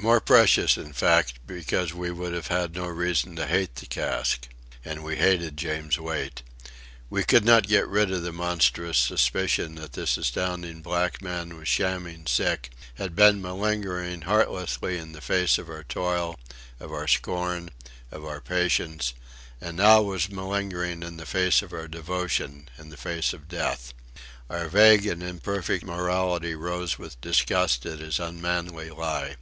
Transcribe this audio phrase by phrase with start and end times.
[0.00, 4.48] More precious, in fact, because we would have had no reason to hate the cask.
[4.84, 6.42] And we hated James Wait.
[7.08, 11.68] We could not get rid of the monstrous suspicion that this astounding black man was
[11.68, 16.36] shamming sick, had been malingering heartlessly in the face of our toil,
[16.80, 17.70] of our scorn,
[18.10, 19.12] of our patience
[19.60, 23.94] and now was malingering in the face of our devotion in the face of death.
[24.50, 29.36] Our vague and imperfect morality rose with disgust at his unmanly lie.